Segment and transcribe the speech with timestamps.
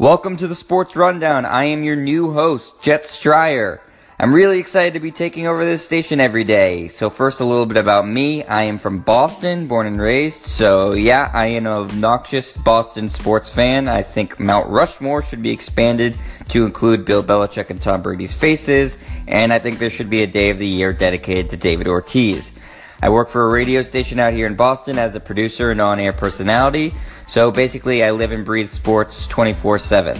[0.00, 1.44] Welcome to the Sports Rundown.
[1.44, 3.80] I am your new host, Jet Striar.
[4.16, 6.86] I'm really excited to be taking over this station every day.
[6.86, 8.44] So first, a little bit about me.
[8.44, 10.44] I am from Boston, born and raised.
[10.44, 13.88] So yeah, I am an obnoxious Boston sports fan.
[13.88, 16.16] I think Mount Rushmore should be expanded
[16.50, 18.98] to include Bill Belichick and Tom Brady's faces.
[19.26, 22.52] And I think there should be a day of the year dedicated to David Ortiz.
[23.00, 26.12] I work for a radio station out here in Boston as a producer and on-air
[26.12, 26.92] personality.
[27.28, 30.18] So basically, I live and breathe sports 24/7.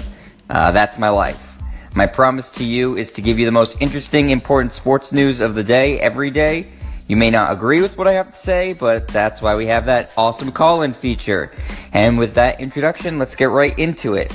[0.48, 1.56] Uh, that's my life.
[1.94, 5.56] My promise to you is to give you the most interesting, important sports news of
[5.56, 6.68] the day every day.
[7.08, 9.86] You may not agree with what I have to say, but that's why we have
[9.86, 11.50] that awesome call in feature.
[11.92, 14.32] And with that introduction, let's get right into it.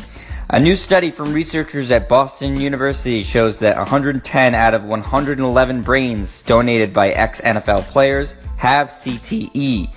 [0.50, 6.42] A new study from researchers at Boston University shows that 110 out of 111 brains
[6.42, 9.90] donated by ex NFL players have CTE.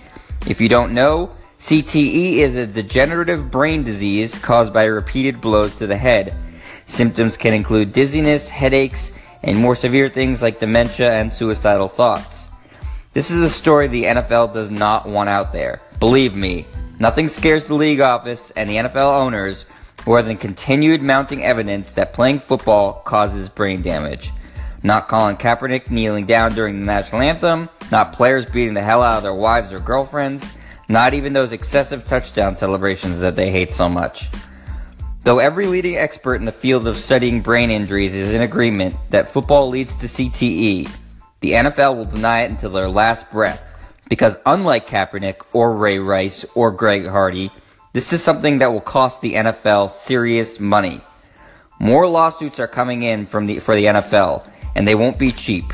[0.47, 5.87] If you don't know, CTE is a degenerative brain disease caused by repeated blows to
[5.89, 6.33] the head.
[6.87, 12.49] Symptoms can include dizziness, headaches, and more severe things like dementia and suicidal thoughts.
[13.15, 15.83] This is a story the NFL does not want out there.
[15.99, 16.67] Believe me,
[17.01, 19.65] nothing scares the league office and the NFL owners
[20.07, 24.31] more than continued mounting evidence that playing football causes brain damage.
[24.83, 29.19] Not Colin Kaepernick kneeling down during the national anthem, not players beating the hell out
[29.19, 30.49] of their wives or girlfriends,
[30.89, 34.29] not even those excessive touchdown celebrations that they hate so much.
[35.25, 39.29] Though every leading expert in the field of studying brain injuries is in agreement that
[39.29, 40.89] football leads to CTE,
[41.41, 43.75] the NFL will deny it until their last breath.
[44.09, 47.51] Because unlike Kaepernick or Ray Rice or Greg Hardy,
[47.97, 51.01] this is something that will cost the NFL serious money.
[51.81, 55.73] More lawsuits are coming in from the, for the NFL, and they won't be cheap.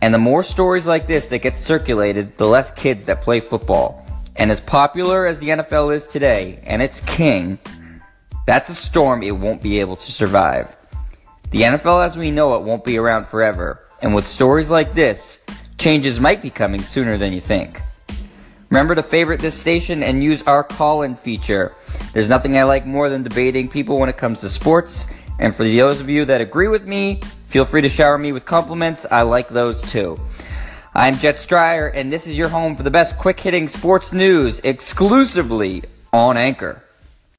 [0.00, 4.04] And the more stories like this that get circulated, the less kids that play football.
[4.34, 7.56] And as popular as the NFL is today, and its king,
[8.44, 10.76] that's a storm it won't be able to survive.
[11.52, 15.38] The NFL as we know it won't be around forever, and with stories like this,
[15.78, 17.80] changes might be coming sooner than you think.
[18.72, 21.76] Remember to favorite this station and use our call in feature.
[22.14, 25.04] There's nothing I like more than debating people when it comes to sports,
[25.38, 28.46] and for those of you that agree with me, feel free to shower me with
[28.46, 29.04] compliments.
[29.10, 30.18] I like those too.
[30.94, 34.58] I'm Jet Striar, and this is your home for the best quick hitting sports news
[34.60, 36.82] exclusively on Anchor.